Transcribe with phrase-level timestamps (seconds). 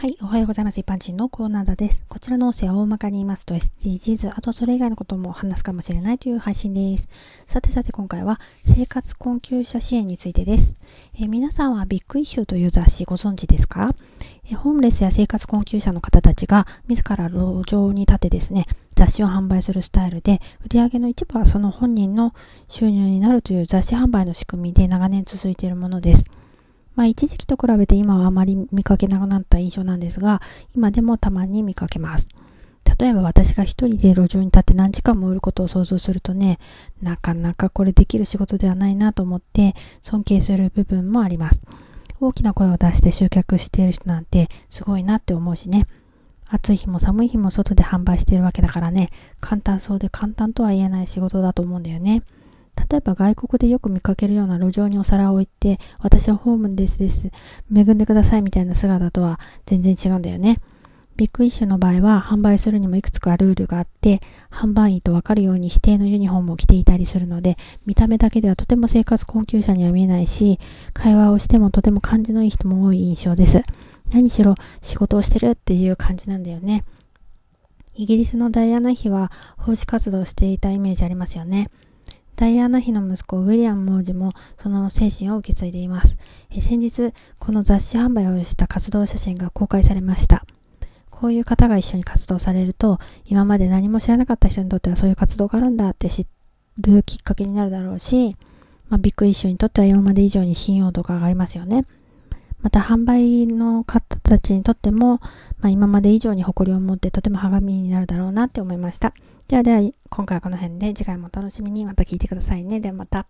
[0.00, 0.16] はい。
[0.22, 0.78] おはようございます。
[0.78, 2.00] 一般人のコーナーです。
[2.08, 7.08] こちらの音声は大まかに言いますと SDGs、あとそれ以外のことも話すかもしれないという配信です。
[7.48, 10.76] さてさて今回は生活困窮者支援についてです。
[11.18, 13.92] え、皆さんはビッグイシューという雑誌ご存知ですか、
[14.48, 20.40] え、ホームレスや生活困窮者の方たちが自ら路上に立てですね、雑誌を販売するスタイルで、
[20.72, 22.34] 売上の一部はその本人の
[22.68, 26.24] 収入になるという雑誌販売の仕組みで長年続いているものです。
[26.98, 30.42] まあ一時期と比べて今はあまり見かけなくなった印象なんですが、
[30.74, 32.28] 今でもたまに見かけます。
[32.98, 36.58] 例えば私が一人で路上に立って何時間も売ることを想像するとね、
[37.00, 41.60] なかなかこれできる仕事ではないなと思って尊敬する部分もあります。
[42.18, 45.86] 大きな声を出して集客している人なんてすごいなって思うしね。
[46.48, 52.24] 暑い日も寒い日も外で販売しているわけだからね、簡単そうで簡単とは言えない仕事だと思うんだよね。
[52.90, 57.30] 例えば外国でよく見かけるような路上にお皿を置いて、私はホームレスです。
[57.74, 60.60] 恵んでくださいみたいな姿とは全然違うんだよね。
[61.16, 64.20] ビッグイッシュの場合は販売するにもいくつかルールがあって、
[64.52, 67.56] 販売員とわかるように指定のユニフォームを着ていたりするので、
[67.86, 70.60] 見た目だけではとても生活困窮者には見えないし、
[70.92, 73.64] 会話をしてもとても感じのいい人も多い印象です。
[74.12, 76.84] 何しろ仕事をしてるっていう感じなんだよね。
[77.96, 81.68] イギリスのダイアナ妃は奉仕活動をしていたイメージありますよね。
[82.38, 86.16] ダイアナ妃の息子ウィリアム王子もその精神を受け継いでいます。
[86.50, 90.46] え先日、この雑誌販売をした活動写真が公開されました。
[91.10, 96.28] こういう方が一緒に活動されると、今まで何も知らなかった人にとってはそういう活動があるんだって知
[96.78, 98.36] るきっかけになるだろうし、
[98.88, 101.86] まあ、ビッグイシューにとっては今まで以上に信用度が上がりますよね。
[102.60, 105.20] また販売の方たちにとっても、
[105.60, 109.14] まあ、今まで以上に誇りを持ってとても励みになるだろうなって思いました。
[109.46, 112.80] ではでは、今回はこの辺で次回もお楽しみにまた聞いてくださいね。
[112.80, 113.26] ではまた。